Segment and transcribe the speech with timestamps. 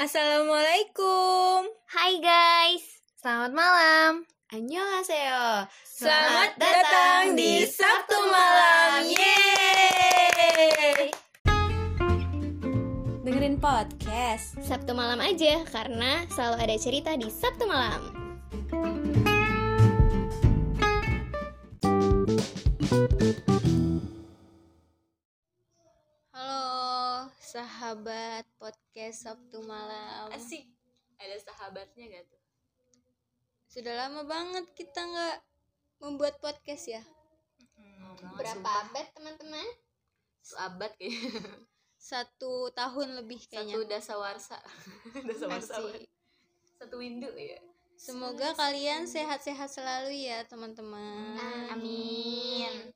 [0.00, 1.68] Assalamualaikum.
[1.92, 3.04] Hai guys.
[3.20, 4.24] Selamat malam.
[4.48, 5.68] Annyeonghaseyo.
[5.84, 9.12] Selamat datang di Sabtu Malam.
[9.12, 11.12] Yeay.
[13.28, 14.56] Dengerin podcast.
[14.64, 18.19] Sabtu malam aja karena selalu ada cerita di Sabtu malam.
[27.50, 30.30] Sahabat podcast Sabtu malam.
[30.30, 30.70] Asik.
[31.18, 32.42] Ada sahabatnya gak tuh?
[33.66, 35.36] Sudah lama banget kita nggak
[35.98, 37.02] membuat podcast ya.
[38.38, 39.66] Berapa abad teman-teman?
[40.62, 41.42] abad kayaknya.
[42.10, 43.74] Satu tahun lebih kayaknya.
[43.74, 44.58] Satu dasawarsa.
[45.28, 45.74] dasawarsa.
[45.82, 46.06] Asik.
[46.78, 47.58] Satu windu ya.
[47.98, 51.34] Semoga kalian sehat-sehat selalu ya teman-teman.
[51.74, 52.94] Amin.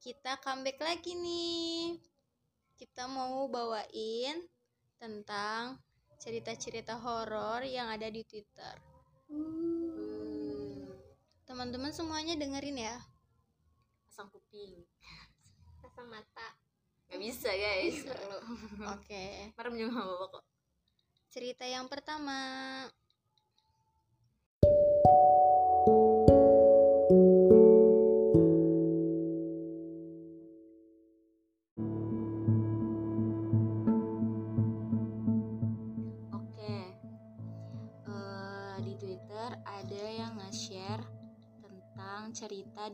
[0.00, 2.09] Kita comeback lagi nih.
[2.80, 4.40] Kita mau bawain
[4.96, 5.76] tentang
[6.16, 8.72] cerita-cerita horor yang ada di Twitter.
[9.28, 10.88] Hmm.
[11.44, 12.96] Teman-teman semuanya dengerin ya.
[14.08, 14.80] Pasang kuping.
[15.84, 16.56] Pasang mata.
[17.12, 18.00] Gak bisa guys.
[18.96, 19.24] Oke.
[19.60, 20.44] Merem juga gak apa-apa kok.
[21.28, 22.40] Cerita yang pertama.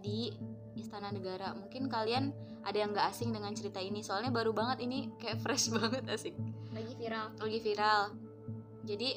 [0.06, 0.30] Di
[0.78, 1.50] Istana Negara.
[1.58, 2.30] Mungkin kalian
[2.62, 4.06] ada yang nggak asing dengan cerita ini.
[4.06, 6.38] Soalnya baru banget ini kayak fresh banget asik.
[6.70, 7.34] Lagi viral.
[7.42, 8.02] Lagi viral.
[8.86, 9.10] Jadi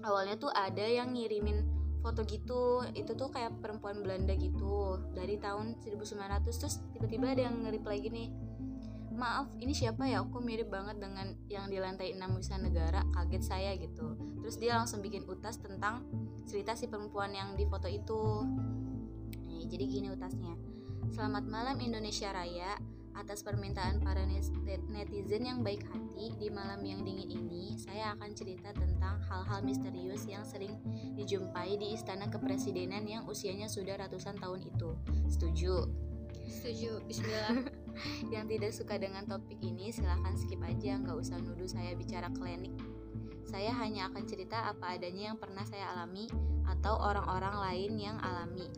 [0.00, 1.68] awalnya tuh ada yang ngirimin
[2.00, 2.86] foto gitu.
[2.96, 8.32] Itu tuh kayak perempuan Belanda gitu dari tahun 1900 terus tiba-tiba ada yang nge-reply gini.
[9.16, 10.20] Maaf, ini siapa ya?
[10.20, 13.00] Kok mirip banget dengan yang di lantai 6 Wisma Negara.
[13.16, 14.12] Kaget saya gitu.
[14.44, 16.04] Terus dia langsung bikin utas tentang
[16.44, 18.44] cerita si perempuan yang di foto itu.
[19.66, 20.54] Jadi gini utasnya.
[21.10, 22.78] Selamat malam Indonesia Raya.
[23.16, 24.22] Atas permintaan para
[24.92, 30.28] netizen yang baik hati, di malam yang dingin ini, saya akan cerita tentang hal-hal misterius
[30.28, 30.76] yang sering
[31.16, 34.92] dijumpai di istana kepresidenan yang usianya sudah ratusan tahun itu.
[35.32, 35.88] Setuju?
[36.46, 37.02] Setuju.
[37.08, 37.66] Bismillah.
[38.34, 42.76] Yang tidak suka dengan topik ini silahkan skip aja, nggak usah nuduh saya bicara klinik.
[43.48, 46.28] Saya hanya akan cerita apa adanya yang pernah saya alami
[46.68, 48.68] atau orang-orang lain yang alami.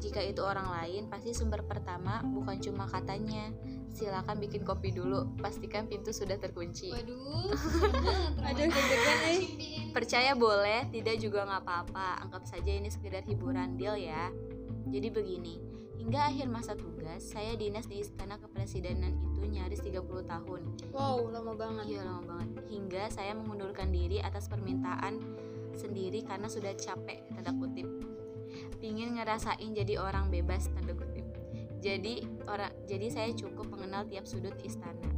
[0.00, 3.52] Jika itu orang lain, pasti sumber pertama bukan cuma katanya.
[3.92, 6.88] Silakan bikin kopi dulu, pastikan pintu sudah terkunci.
[6.90, 7.52] Waduh.
[9.30, 9.92] Eh.
[9.94, 12.24] Percaya boleh, tidak juga nggak apa-apa.
[12.26, 14.32] Anggap saja ini sekedar hiburan deal ya.
[14.90, 15.60] Jadi begini,
[16.00, 20.60] hingga akhir masa tugas, saya dinas di istana kepresidenan itu nyaris 30 tahun.
[20.90, 21.84] Wow, lama banget.
[21.94, 22.48] Iya lama banget.
[22.72, 25.20] Hingga saya mengundurkan diri atas permintaan
[25.76, 27.86] sendiri karena sudah capek tanda kutip.
[28.80, 31.28] Pingin ngerasain jadi orang bebas tanda kutip.
[31.80, 35.08] Jadi orang jadi saya cukup mengenal tiap sudut istana.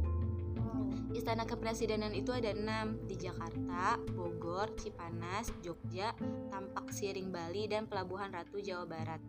[1.13, 6.11] Istana kepresidenan itu ada enam di Jakarta, Bogor, Cipanas, Jogja,
[6.49, 9.21] Tampak Siring Bali, dan Pelabuhan Ratu Jawa Barat.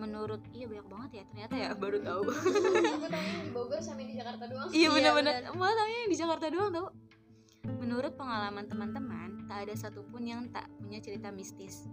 [0.00, 2.22] Menurut iya banyak banget ya ternyata ya baru tahu.
[2.96, 4.68] Aku tahu di Bogor sama di Jakarta doang.
[4.72, 5.34] Iya benar-benar.
[5.52, 6.88] Malah taunya yang di Jakarta doang tau.
[7.84, 11.84] Menurut pengalaman teman-teman, tak ada satupun yang tak punya cerita mistis.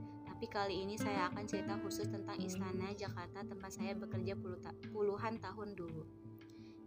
[0.43, 4.35] Tapi kali ini saya akan cerita khusus tentang Istana Jakarta tempat saya bekerja
[4.91, 6.03] puluhan tahun dulu.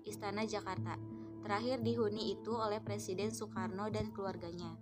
[0.04, 1.00] Istana Jakarta
[1.40, 4.76] terakhir dihuni itu oleh Presiden Soekarno dan keluarganya.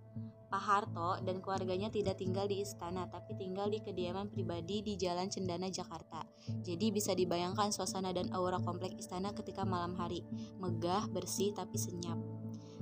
[0.51, 5.31] Pak Harto dan keluarganya tidak tinggal di istana, tapi tinggal di kediaman pribadi di Jalan
[5.31, 6.27] Cendana, Jakarta.
[6.67, 10.27] Jadi bisa dibayangkan suasana dan aura komplek istana ketika malam hari
[10.59, 12.19] megah, bersih tapi senyap.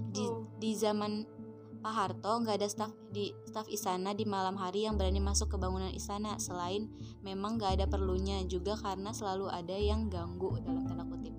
[0.09, 0.49] Di, Oh.
[0.57, 1.42] di zaman
[1.82, 5.56] Pak Harto nggak ada staf di staf istana di malam hari yang berani masuk ke
[5.59, 6.87] bangunan istana selain
[7.26, 11.34] memang nggak ada perlunya juga karena selalu ada yang ganggu dalam tanda kutip.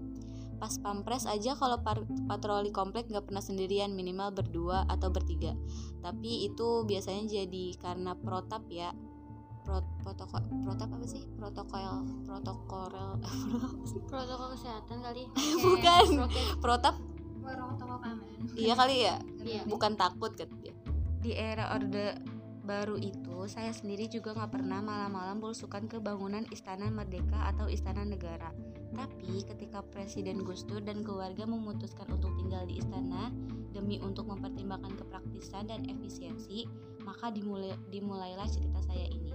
[0.59, 1.79] Pas pampres aja kalau
[2.27, 5.55] patroli komplek nggak pernah sendirian minimal berdua atau bertiga.
[6.03, 8.91] Tapi itu biasanya jadi karena protap ya.
[9.63, 11.23] Pro, protokol protap apa sih?
[11.39, 12.91] Protokol protokol
[14.11, 15.23] Protokol kesehatan kali.
[15.63, 16.28] Bukan.
[16.59, 17.12] Prokes.
[17.43, 18.16] Keamanan.
[18.55, 19.16] iya kali ya?
[19.43, 19.61] Iya.
[19.67, 20.49] bukan takut kan
[21.23, 22.19] di era orde
[22.63, 28.07] baru itu saya sendiri juga nggak pernah malam-malam belusukan ke bangunan istana merdeka atau istana
[28.07, 28.55] negara.
[28.95, 33.31] Tapi ketika presiden Gus Dur dan keluarga memutuskan untuk tinggal di istana
[33.75, 36.67] demi untuk mempertimbangkan kepraktisan dan efisiensi
[37.03, 39.31] maka dimulai dimulailah cerita saya ini.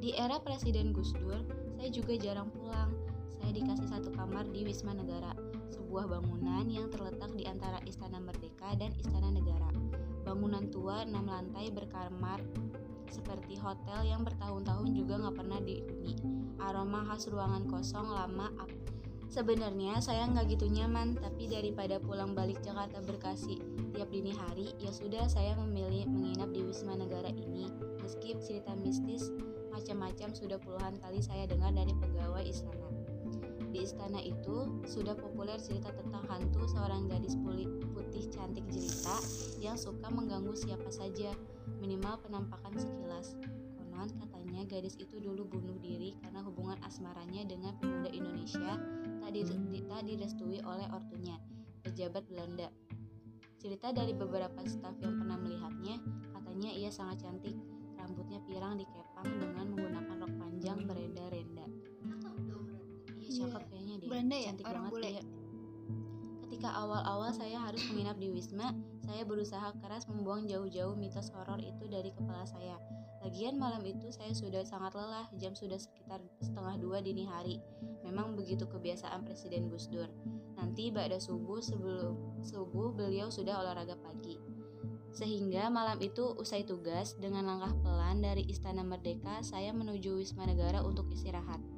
[0.00, 1.40] Di era presiden Gus Dur
[1.76, 2.92] saya juga jarang pulang.
[3.40, 5.36] Saya dikasih satu kamar di Wisma Negara
[5.74, 9.70] sebuah bangunan yang terletak di antara Istana Merdeka dan Istana Negara.
[10.22, 12.38] Bangunan tua enam lantai berkamar
[13.10, 16.14] seperti hotel yang bertahun-tahun juga nggak pernah dihuni.
[16.62, 18.70] Aroma khas ruangan kosong lama up.
[19.34, 23.58] Sebenarnya saya nggak gitu nyaman, tapi daripada pulang balik Jakarta Bekasi
[23.90, 27.66] tiap dini hari, ya sudah saya memilih menginap di Wisma Negara ini.
[27.98, 29.34] Meski cerita mistis
[29.74, 32.93] macam-macam sudah puluhan kali saya dengar dari pegawai istana.
[33.74, 39.18] Di istana itu sudah populer cerita tentang hantu seorang gadis putih cantik jelita
[39.58, 41.34] yang suka mengganggu siapa saja,
[41.82, 43.34] minimal penampakan sekilas.
[43.74, 48.78] Konon katanya gadis itu dulu bunuh diri karena hubungan asmaranya dengan pemuda Indonesia
[49.94, 51.38] tak, direstui oleh ortunya,
[51.86, 52.66] pejabat Belanda.
[53.62, 56.02] Cerita dari beberapa staf yang pernah melihatnya,
[56.34, 57.54] katanya ia sangat cantik,
[57.94, 61.33] rambutnya pirang dikepang dengan menggunakan rok panjang berenda-renda.
[63.34, 64.08] Iya, cakep kayaknya dia.
[64.08, 65.08] Belanda ya, Cantik orang banget bule.
[65.10, 65.22] dia.
[66.46, 68.70] Ketika awal-awal saya harus menginap di Wisma,
[69.02, 72.78] saya berusaha keras membuang jauh-jauh mitos horor itu dari kepala saya.
[73.26, 77.58] Lagian malam itu saya sudah sangat lelah, jam sudah sekitar setengah dua dini hari.
[78.04, 80.06] Memang begitu kebiasaan Presiden Gus Dur.
[80.54, 84.38] Nanti pada subuh sebelum subuh beliau sudah olahraga pagi.
[85.16, 90.84] Sehingga malam itu usai tugas dengan langkah pelan dari Istana Merdeka saya menuju Wisma Negara
[90.84, 91.73] untuk istirahat.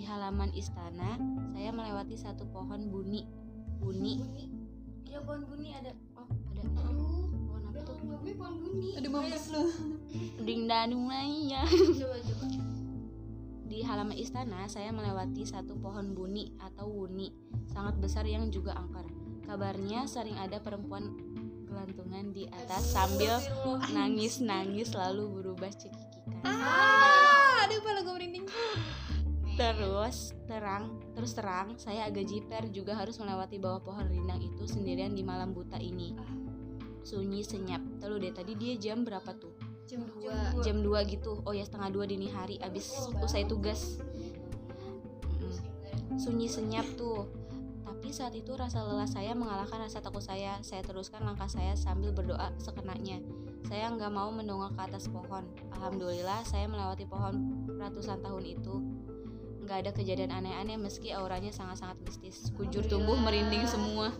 [0.00, 1.20] Di halaman istana,
[1.52, 3.28] saya melewati satu pohon buni.
[3.84, 4.16] Buni.
[5.04, 5.92] Iya pohon buni ada.
[6.16, 6.64] Oh, ada.
[6.72, 8.00] Pohon apa tuh?
[8.96, 9.60] Ada mampus lu.
[10.48, 11.12] Ding danung
[11.44, 11.68] ya.
[11.68, 12.44] Coba coba.
[13.68, 17.36] Di halaman istana, saya melewati satu pohon buni atau wuni,
[17.68, 19.04] sangat besar yang juga angker.
[19.44, 21.12] Kabarnya sering ada perempuan
[21.68, 23.36] gelantungan di atas sambil
[23.92, 26.40] nangis-nangis lalu berubah cekikikan.
[26.48, 28.48] Ah, aduh kepala gue merinding.
[29.60, 35.12] Terus terang, terus terang, saya agak jiper juga harus melewati bawah pohon rindang itu sendirian
[35.12, 36.16] di malam buta ini.
[37.04, 37.84] Sunyi senyap.
[38.00, 39.52] Telu deh tadi dia jam berapa tuh?
[39.84, 40.64] Jam 2.
[40.64, 41.44] Jam 2 gitu.
[41.44, 44.00] Oh ya setengah dua dini hari abis usai tugas.
[46.16, 47.28] Sunyi senyap tuh.
[47.84, 50.56] Tapi saat itu rasa lelah saya mengalahkan rasa takut saya.
[50.64, 53.20] Saya teruskan langkah saya sambil berdoa sekenanya.
[53.68, 55.44] Saya nggak mau mendongak ke atas pohon.
[55.76, 58.99] Alhamdulillah saya melewati pohon ratusan tahun itu.
[59.70, 62.50] Nggak ada kejadian aneh-aneh meski auranya sangat-sangat mistis.
[62.58, 64.10] Kujur tumbuh merinding semua.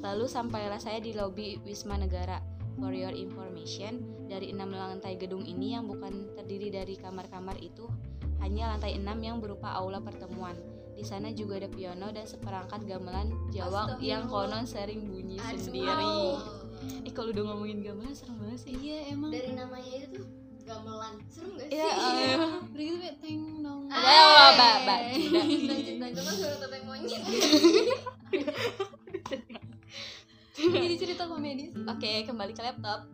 [0.00, 2.40] Lalu sampailah saya di lobi Wisma Negara.
[2.80, 4.00] For your information,
[4.32, 7.84] dari enam lantai gedung ini yang bukan terdiri dari kamar-kamar itu,
[8.40, 10.56] hanya lantai enam yang berupa aula pertemuan.
[10.96, 16.40] Di sana juga ada piano dan seperangkat gamelan Jawa yang konon sering bunyi sendiri.
[17.04, 18.72] Eh kalau udah ngomongin gamelan serem banget sih.
[18.72, 19.36] Iya emang.
[19.36, 20.41] Dari namanya itu tuh
[20.72, 21.14] gamelan.
[21.28, 21.76] Seru gak sih?
[21.76, 22.36] Iya, eh.
[22.40, 23.80] Udah gitu kayak teng dong.
[23.92, 25.00] Ya, mbak, mbak, mbak,
[26.00, 27.22] lanjut kan suara topeng monyet.
[30.62, 31.74] Jadi cerita komedi.
[31.88, 33.04] Oke, kembali ke laptop.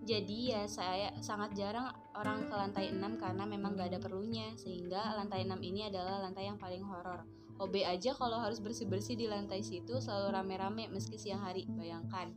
[0.00, 1.86] Jadi ya saya sangat jarang
[2.16, 6.48] orang ke lantai 6 karena memang gak ada perlunya Sehingga lantai 6 ini adalah lantai
[6.48, 11.44] yang paling horor OB aja kalau harus bersih-bersih di lantai situ selalu rame-rame meski siang
[11.44, 12.32] hari, bayangkan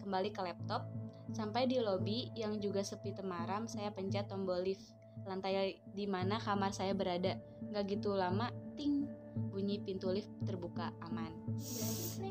[0.00, 0.88] Kembali ke laptop,
[1.36, 4.96] sampai di lobi yang juga sepi temaram saya pencet tombol lift
[5.28, 7.36] Lantai di mana kamar saya berada
[7.68, 9.04] Gak gitu lama, ting,
[9.52, 11.30] bunyi pintu lift terbuka aman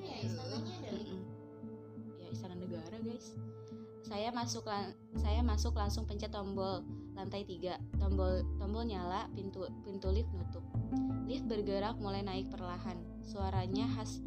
[0.02, 0.94] ya.
[2.20, 3.38] Ya istana negara guys.
[4.04, 4.66] Saya masuk
[5.22, 6.82] saya masuk langsung pencet tombol
[7.14, 8.02] lantai 3.
[8.02, 10.66] Tombol tombol nyala, pintu pintu lift nutup.
[11.30, 12.98] Lift bergerak mulai naik perlahan.
[13.22, 14.22] Suaranya khas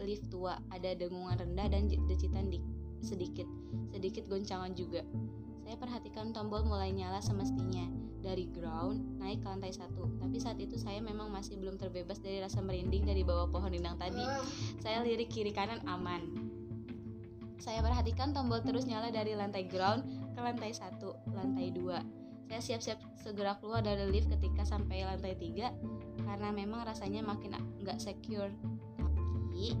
[0.00, 2.64] lift tua, ada dengungan rendah dan decitan di-
[3.00, 3.48] sedikit.
[3.92, 5.04] Sedikit goncangan juga.
[5.66, 7.90] Saya perhatikan tombol mulai nyala semestinya
[8.22, 10.06] dari ground naik ke lantai satu.
[10.22, 13.98] Tapi saat itu saya memang masih belum terbebas dari rasa merinding dari bawah pohon rindang
[13.98, 14.22] tadi.
[14.78, 16.22] Saya lirik kiri kanan aman.
[17.58, 20.06] Saya perhatikan tombol terus nyala dari lantai ground
[20.36, 21.98] ke lantai satu, lantai dua.
[22.46, 25.74] Saya siap-siap segera keluar dari lift ketika sampai lantai tiga
[26.24, 28.52] karena memang rasanya makin nggak secure.
[28.96, 29.76] Tapi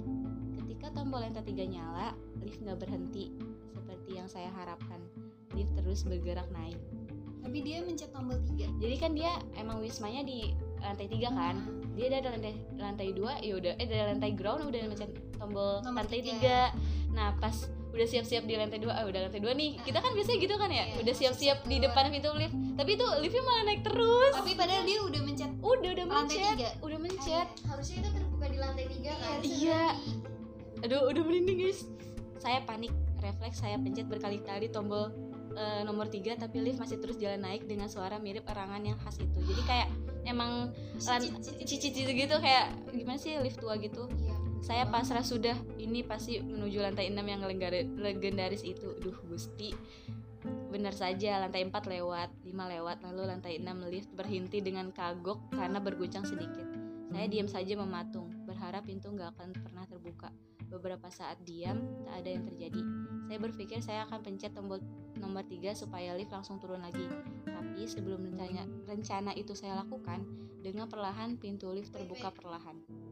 [0.60, 2.12] ketika tombol lantai tiga nyala,
[2.44, 3.32] lift nggak berhenti
[3.72, 5.00] seperti yang saya harapkan.
[5.56, 6.76] Lift terus bergerak naik.
[7.46, 8.82] Tapi dia mencet tombol 3.
[8.82, 10.50] Jadi kan dia emang wismanya di
[10.82, 11.56] lantai tiga kan?
[11.94, 16.04] Dia dari lantai lantai dua, ya udah eh dari lantai ground udah mencet tombol Nomor
[16.04, 16.34] lantai tiga.
[16.42, 16.60] tiga.
[17.14, 19.78] Nah pas udah siap-siap di lantai dua, ah udah lantai dua nih.
[19.80, 22.52] Kita kan biasanya gitu kan ya, Iya, udah siap-siap di depan pintu lift.
[22.76, 24.32] Tapi itu liftnya malah naik terus.
[24.34, 26.68] Tapi padahal dia udah mencet Udah udah lantai mencet, tiga.
[26.82, 27.46] udah mencet.
[27.64, 29.38] Harusnya itu terbuka di lantai tiga kan?
[29.40, 29.82] Iya.
[30.84, 31.80] Aduh udah merinding guys.
[32.36, 35.08] Saya panik, refleks saya pencet berkali-kali tombol
[35.56, 39.16] eh, nomor tiga tapi lift masih terus jalan naik dengan suara mirip erangan yang khas
[39.16, 39.40] itu.
[39.40, 39.88] Jadi kayak
[40.30, 40.68] emang
[41.56, 44.35] cici-cici gitu kayak gimana sih lift tua gitu Iya.
[44.64, 45.56] Saya pasrah sudah.
[45.76, 47.42] Ini pasti menuju lantai 6 yang
[48.00, 48.96] legendaris, itu.
[49.00, 49.72] Duh gusti.
[50.46, 55.82] Benar saja lantai 4 lewat 5 lewat lalu lantai 6 lift berhenti dengan kagok karena
[55.82, 56.66] berguncang sedikit.
[57.10, 60.28] Saya diam saja mematung berharap pintu nggak akan pernah terbuka.
[60.66, 62.82] Beberapa saat diam tak ada yang terjadi.
[63.26, 64.78] Saya berpikir saya akan pencet tombol
[65.18, 67.08] nomor 3 supaya lift langsung turun lagi.
[67.48, 70.22] Tapi sebelum rencana, rencana itu saya lakukan
[70.60, 73.05] dengan perlahan pintu lift terbuka perlahan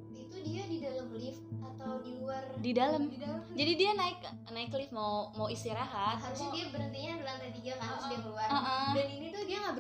[0.45, 2.43] dia di dalam lift atau di luar?
[2.61, 3.41] di dalam Di dalam.
[3.57, 4.19] jadi dia naik
[4.53, 8.47] naik lift mau mau istirahat Harusnya dia berhentinya di lantai tiga kan terus dia keluar.
[8.53, 8.89] Heeh.
[8.95, 9.24] Dan ini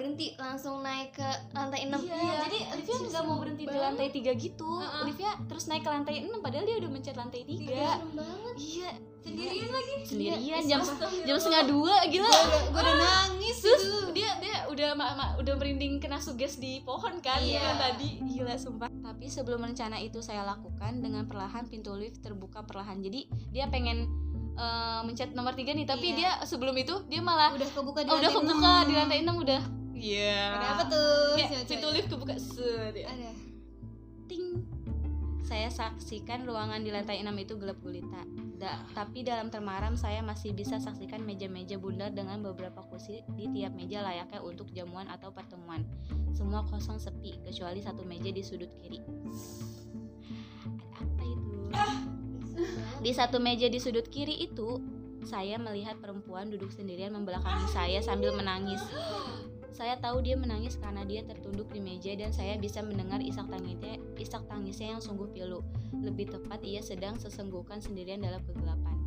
[0.04, 1.96] berhenti, langsung naik ke lantai enam.
[1.98, 2.12] Iya,
[2.44, 4.70] jadi liftnya nggak mau berhenti di lantai tiga gitu.
[4.76, 5.02] Heeh.
[5.06, 7.88] Liftnya terus naik ke lantai 6 padahal dia udah mencet lantai Iya, tiga.
[8.54, 8.90] Iya,
[9.24, 9.94] Sendirian lagi.
[10.04, 10.80] sendirian jam
[11.24, 12.28] jam setengah dua gila.
[12.68, 14.12] Gue udah nangis Terus itu.
[14.12, 17.56] dia dia udah ma- ma- udah merinding kena suges di pohon kan Iya.
[17.58, 18.92] kan tadi gila sumpah.
[18.92, 23.00] Tapi sebelum rencana itu saya lakukan dengan perlahan pintu lift terbuka perlahan.
[23.00, 24.04] Jadi dia pengen
[24.54, 26.16] eh, mencet nomor tiga nih tapi Iya.
[26.38, 28.84] dia sebelum itu dia malah Udah kebuka di oh, udah lantai kebuka enam.
[28.84, 29.62] di lantai 6 udah.
[30.04, 30.60] Iya.
[30.60, 31.40] Ada apa tuh?
[31.40, 33.08] Ya, Coba, pintu lift kebuka set ya.
[33.08, 33.30] Ada.
[34.28, 34.60] ting.
[35.44, 38.24] Saya saksikan ruangan di lantai 6 itu gelap gulita.
[38.56, 43.76] Da- tapi dalam termaram saya masih bisa saksikan meja-meja bundar dengan beberapa kursi di tiap
[43.76, 45.84] meja layaknya untuk jamuan atau pertemuan.
[46.32, 49.04] Semua kosong sepi kecuali satu meja di sudut kiri.
[50.96, 51.56] Ada apa itu?
[53.04, 54.80] Di satu meja di sudut kiri itu
[55.24, 58.80] saya melihat perempuan duduk sendirian membelakangi saya sambil menangis
[59.74, 63.98] saya tahu dia menangis karena dia tertunduk di meja dan saya bisa mendengar isak tangisnya,
[64.22, 65.66] isak tangisnya yang sungguh pilu.
[65.98, 69.02] Lebih tepat ia sedang sesenggukan sendirian dalam kegelapan.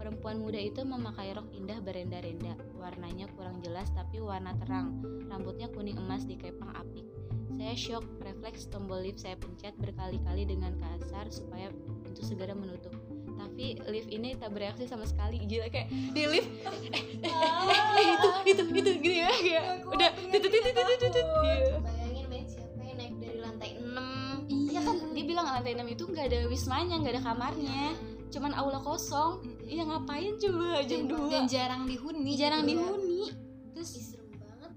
[0.00, 2.56] Perempuan muda itu memakai rok indah berenda-renda.
[2.80, 5.04] Warnanya kurang jelas tapi warna terang.
[5.28, 7.04] Rambutnya kuning emas dikepang apik.
[7.52, 11.68] Saya shock, refleks tombol lift saya pencet berkali-kali dengan kasar supaya
[12.00, 12.96] pintu segera menutup.
[13.38, 15.38] Tapi lift ini tak bereaksi sama sekali.
[15.40, 20.10] Gila kayak di lift eh, eh, eh, eh, itu itu itu gini ya kayak udah
[20.28, 21.78] tutut tutut tutut Iya.
[21.78, 26.02] Bayangin men siapa yang naik dari lantai 6 Iya kan dia bilang lantai 6 itu
[26.04, 27.84] nggak ada wismanya, nggak ada kamarnya,
[28.28, 29.40] cuman aula kosong.
[29.62, 32.32] Iya ngapain coba jam Dan- Dan 2 jarang dihuni.
[32.34, 32.80] Jarang gitu.
[32.80, 33.20] dihuni.
[33.20, 33.30] Ih,
[33.72, 34.72] Terus serem banget.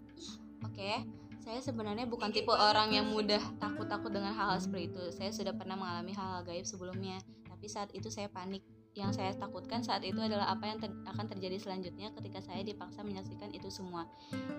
[0.61, 0.91] oke,
[1.39, 5.03] saya sebenarnya bukan tipe orang yang mudah takut-takut dengan hal-hal seperti itu.
[5.11, 7.17] Saya sudah pernah mengalami hal-hal gaib sebelumnya,
[7.61, 8.65] tapi saat itu saya panik.
[8.97, 13.05] Yang saya takutkan saat itu adalah apa yang ter- akan terjadi selanjutnya ketika saya dipaksa
[13.05, 14.09] menyaksikan itu semua.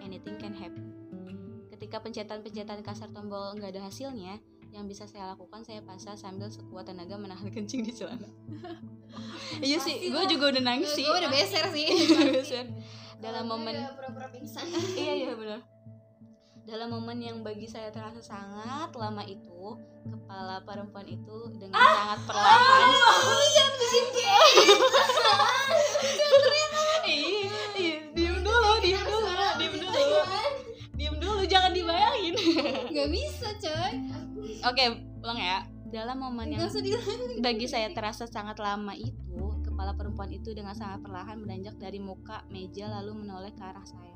[0.07, 0.95] Anything can happen.
[1.67, 4.39] Ketika pencetan-pencetan kasar tombol nggak ada hasilnya,
[4.71, 8.31] yang bisa saya lakukan saya pasrah sambil sekuat tenaga menahan kencing di celana.
[9.67, 11.03] iya sih, gue juga udah nangis sih.
[11.03, 11.87] Gue udah beser sih.
[12.39, 12.71] Beser.
[13.19, 14.71] Dalam momen udah pura-pura pingsan.
[14.95, 15.59] iya iya benar
[16.63, 19.75] dalam momen yang bagi saya terasa sangat lama itu
[20.07, 22.87] kepala perempuan itu dengan sangat perlahan.
[27.03, 30.23] Iya iya diem dulu diem dulu diem dulu.
[30.95, 32.35] Diem dulu jangan dibayangin.
[32.95, 33.93] Gak bisa coy.
[34.63, 34.85] oke
[35.27, 35.59] ulang ya.
[35.93, 36.65] Dalam momen yang
[37.45, 42.47] bagi saya terasa sangat lama itu kepala perempuan itu dengan sangat perlahan beranjak dari muka
[42.49, 44.15] meja lalu menoleh ke arah saya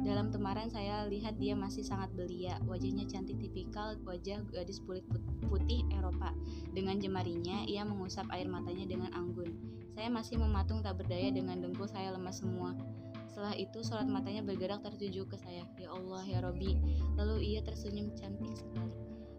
[0.00, 2.60] dalam temaran saya lihat dia masih sangat belia.
[2.68, 6.32] Wajahnya cantik tipikal wajah gadis kulit put- putih Eropa.
[6.72, 9.50] Dengan jemarinya ia mengusap air matanya dengan anggun.
[9.96, 12.76] Saya masih mematung tak berdaya dengan dengkul saya lemas semua.
[13.32, 15.64] Setelah itu sorot matanya bergerak tertuju ke saya.
[15.80, 16.76] Ya Allah ya Robi
[17.16, 18.92] lalu ia tersenyum cantik sekali.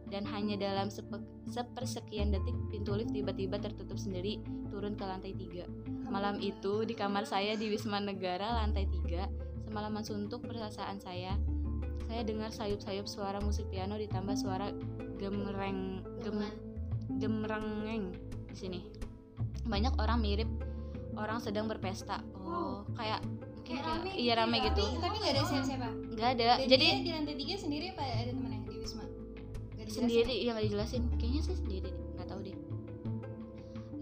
[0.07, 4.39] Dan hanya dalam sepe- sepersekian detik pintu lift tiba-tiba tertutup sendiri
[4.71, 5.67] turun ke lantai tiga.
[6.07, 9.27] Malam itu di kamar saya di Wisma Negara lantai tiga
[9.77, 11.37] semalaman suntuk perasaan saya
[12.09, 14.73] saya dengar sayup-sayup suara musik piano ditambah suara
[15.21, 16.41] gemereng gem,
[17.21, 18.09] gemerengeng
[18.49, 18.79] di sini.
[19.69, 20.49] Banyak orang mirip
[21.13, 22.25] orang sedang berpesta.
[22.41, 23.21] Oh, kayak
[23.61, 24.65] Kayak rame iya gitu rame ya.
[24.65, 24.81] gitu.
[24.81, 25.89] Tapi, tapi gak ada siapa-siapa.
[25.93, 26.45] Nggak ada.
[26.57, 29.05] Dan Jadi dia di lantai tiga sendiri apa ada temannya di Wisma?
[29.77, 32.57] Gak sendiri yang gak dijelasin kayaknya sih sendiri nggak tahu deh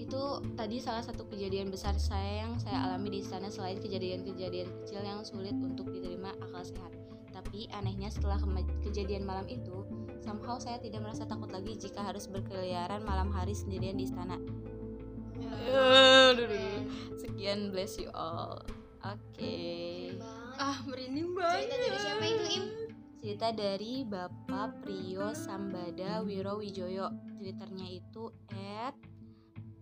[0.05, 5.01] itu tadi salah satu kejadian besar saya yang saya alami di sana selain kejadian-kejadian kecil
[5.01, 6.93] yang sulit untuk diterima akal sehat
[7.33, 8.37] tapi anehnya setelah
[8.85, 9.81] kejadian malam itu
[10.21, 14.37] somehow saya tidak merasa takut lagi jika harus berkeliaran malam hari sendirian di istana
[17.21, 18.61] sekian bless you all
[19.01, 20.61] oke banget.
[20.61, 21.81] Ah, merinding Cerita banget.
[21.81, 22.65] dari siapa itu Im?
[23.25, 27.09] cerita dari Bapak Priyo Sambada Wiro Wijoyo
[27.41, 28.93] twitternya itu at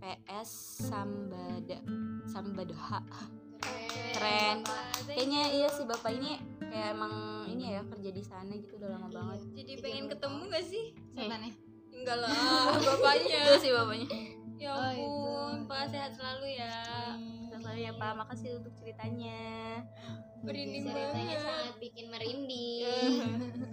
[0.04, 1.80] ps Sambada
[2.28, 2.76] Sambada.
[4.12, 4.68] Keren.
[5.08, 9.08] kayaknya iya sih bapak ini kayak emang ini ya kerja di sana gitu udah lama
[9.08, 9.40] banget.
[9.56, 10.86] Jadi pengen ketemu gak sih?
[11.16, 11.52] Setannya?
[11.94, 12.30] enggak lah
[12.92, 13.40] bapaknya.
[13.48, 14.10] Itu sih bapaknya.
[14.60, 16.76] Ya Oh, ampun pak sehat selalu ya.
[17.56, 18.12] Selalu ya pak.
[18.20, 19.40] Makasih untuk ceritanya.
[20.44, 21.48] Merinding ceritanya banget.
[21.48, 23.16] sangat bikin merinding.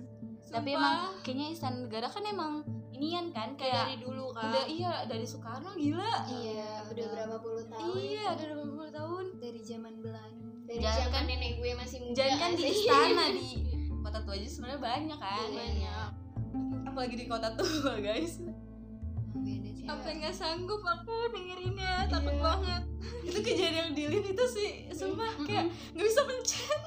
[0.55, 2.63] Tapi emang kayaknya istana negara kan emang
[3.01, 6.13] inian kan kayak dari dulu kan udah iya dari Soekarno gila.
[6.29, 7.93] Iya udah berapa puluh tahun.
[7.97, 9.25] Iya udah berapa puluh tahun.
[9.41, 13.25] Dari zaman Belanda dari Jangan zaman kan- nenek gue masih muda jangan kan di istana
[13.41, 13.49] di
[13.99, 15.49] kota tua aja sebenarnya banyak kan.
[15.51, 16.09] Banyak.
[16.85, 18.37] apalagi di kota tua guys.
[19.81, 22.43] Sampai nggak sanggup aku dengerinnya takut Iya.
[22.45, 22.83] banget.
[23.25, 26.81] Itu kejadian di lift itu sih sumpah kayak nggak bisa pencet.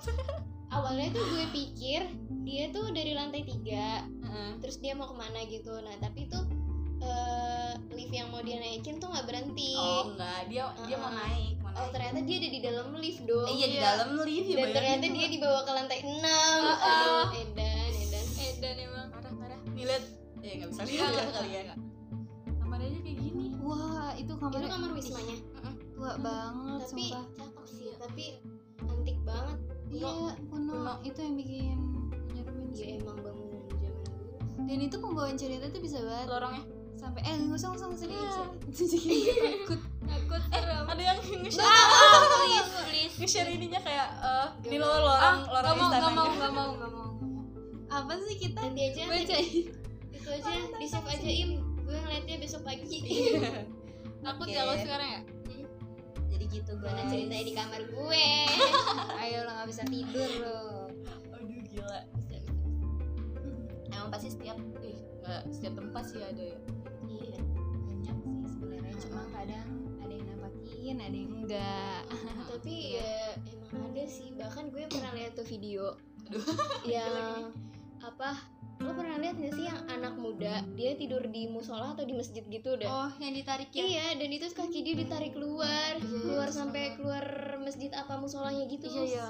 [0.69, 2.01] Awalnya tuh gue pikir
[2.43, 4.03] dia tuh dari lantai tiga
[4.59, 5.73] terus dia mau ke mana gitu.
[5.83, 6.43] Nah tapi tuh
[7.03, 9.75] eh, lift yang mau dia naikin tuh nggak berhenti.
[9.77, 11.91] Oh enggak dia dia mau naik mau oh naik.
[11.93, 13.47] ternyata dia ada di dalam lift dong.
[13.49, 16.59] Iya di dalam lift ya dan bayangin ternyata dia dibawa ke lantai enam.
[16.63, 16.83] Uh-uh.
[16.83, 18.25] aduh edan edan.
[18.39, 19.07] Edan emang.
[19.11, 19.59] Parah parah.
[19.73, 20.03] Nih lihat.
[20.43, 21.65] Ya nggak bisa lihat Enggak, lah kalian
[22.59, 23.45] kamarnya aja kayak gini.
[23.63, 25.37] Wah itu itu kamarnya kamar wismanya.
[25.93, 27.25] tua banget tapi sumpah.
[27.37, 28.25] cakep sih tapi
[28.91, 29.57] antik banget.
[29.93, 30.93] Iya kuno kuno.
[31.05, 31.77] itu yang bikin
[32.33, 32.87] nyeremin ya sih.
[32.97, 33.52] emang bangunan zaman dulu
[34.55, 36.27] dan itu pembawaan cerita tuh bisa banget.
[36.27, 36.63] Lorongnya?
[36.93, 38.45] Sampai eh nggak usah nggak usah nggak usah
[38.95, 39.33] Iya.
[39.59, 40.85] takut takut serem.
[40.87, 41.67] ada yang nge-share?
[41.67, 43.15] Please please.
[43.17, 44.87] Nge-share ininya kayak eh di Gak mau.
[44.87, 46.15] lorong ah lorong nggak mau nggak istananya.
[46.15, 47.09] mau nggak mau nggak mau
[47.91, 48.59] apa sih kita?
[48.59, 51.51] Nanti aja baca itu aja di save aja im.
[51.79, 52.97] Gue ngeliatnya besok pagi.
[54.25, 54.49] Takut Oke.
[54.49, 55.21] ya kalau sekarang ya?
[56.25, 57.11] Jadi gitu mana guys.
[57.11, 58.27] ceritanya di kamar gue.
[59.19, 60.61] Ayo lo nggak bisa tidur lo.
[61.33, 61.99] Aduh gila
[64.03, 66.59] emang pasti setiap eh nggak setiap tempat sih ada ya.
[67.07, 69.69] Iya banyak sih sebenarnya cuma kadang
[70.03, 72.01] ada yang nampakin ada yang enggak.
[72.51, 73.15] Tapi ya
[73.47, 75.95] emang ada sih bahkan gue pernah lihat tuh video.
[76.83, 77.55] Yang
[78.03, 78.43] apa
[78.83, 82.43] lo pernah lihat gak sih yang anak muda dia tidur di musola atau di masjid
[82.43, 83.79] gitu udah oh yang ditarik ya?
[83.79, 87.23] Iya, dan itu kaki dia ditarik keluar, keluar sampai keluar
[87.63, 88.91] masjid apa musolanya gitu.
[88.91, 89.27] iya iya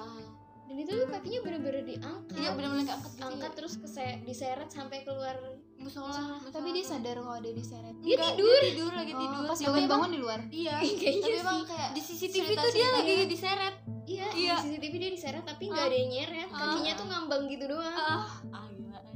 [0.63, 2.36] Dan itu tuh kakinya bener-bener diangkat.
[2.36, 3.56] iya benar-benar nggak angkat gitu angkat ya.
[3.56, 5.36] terus kese- diseret sampai keluar.
[5.76, 8.56] musola tapi dia sadar kalau dia diseret Dia Enggak, tidur.
[8.56, 11.60] dia tidur lagi Oh, tidur pas bangun emang- bangun di luar iya Kayaknya tapi emang
[11.65, 13.26] kayak di CCTV cerita- tuh dia lagi ya.
[13.28, 14.54] diseret Iya, Iya.
[14.54, 15.89] di CCTV dia diseret tapi nggak Ah.
[15.89, 16.49] ada yang nyeret.
[16.49, 16.60] Ah.
[16.62, 17.93] Kakinya tuh ngambang gitu doang.
[17.93, 19.15] ah ah gila kan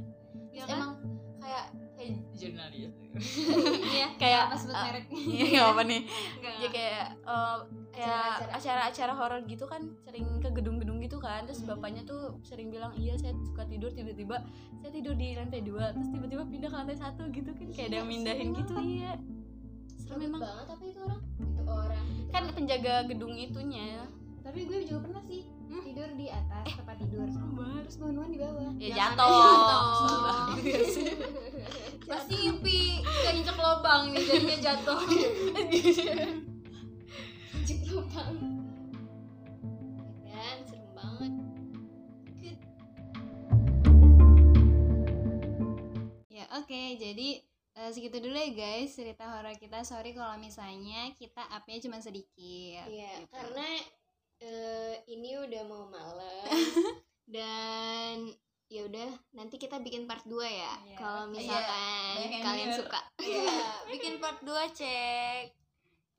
[0.50, 0.92] ya kan emang
[1.38, 2.92] kayak kayak jurnalis
[3.90, 6.00] iya kayak sebut ah, merek iya nggak apa nih
[6.54, 7.56] ya kayak eh,
[7.90, 9.12] kayak Acara-acara.
[9.12, 10.77] horor gitu kan sering ke gedung-gedung
[11.18, 14.38] gitu kan terus bapaknya tuh sering bilang iya saya suka tidur tiba-tiba
[14.78, 17.96] saya tidur di lantai dua terus tiba-tiba pindah ke lantai satu gitu kan kayak ada
[17.98, 19.12] yang mindahin gitu iya
[19.98, 21.22] serem memang banget tapi itu orang.
[21.42, 22.04] Itu orang.
[22.30, 24.06] kan penjaga gedung itunya
[24.46, 25.84] tapi gue juga pernah sih Hmm?
[25.84, 29.28] tidur di atas tempat tidur terus bangun di bawah ya jatuh.
[30.00, 30.56] Salah.
[32.08, 34.96] pasti ngimpi keinjek lubang nih jadinya jatuh
[37.68, 38.57] Cip lubang.
[46.68, 47.40] Oke, jadi
[47.80, 49.80] eh, segitu dulu ya guys cerita horor kita.
[49.80, 52.84] Sorry kalau misalnya kita upnya cuma sedikit.
[52.84, 53.32] Iya, gitu.
[53.32, 53.68] karena
[54.38, 56.44] eh, ini udah mau malam
[57.26, 58.28] dan
[58.68, 60.76] ya udah nanti kita bikin part 2 ya.
[60.84, 60.96] Iya.
[61.00, 63.00] Kalau Iya, misalkan yang kalian suka.
[63.16, 63.64] iya
[63.96, 65.56] bikin part 2 cek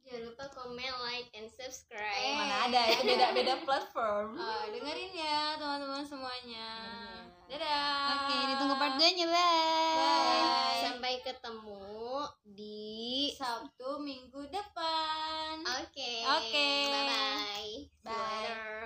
[0.01, 2.33] Jangan lupa komen, like, and subscribe.
[2.33, 6.69] mana ada itu beda beda platform Ah, dengerin ya teman-teman semuanya
[7.49, 9.25] dadah Oke, ditunggu part 2-nya.
[9.25, 9.33] Bye.
[9.33, 10.81] Bye.
[10.85, 11.81] Sampai ketemu
[12.45, 16.13] di Sabtu minggu depan Oke.
[16.29, 16.69] Oke.
[16.93, 17.73] Bye-bye.
[17.73, 18.45] See you Bye.
[18.45, 18.69] later.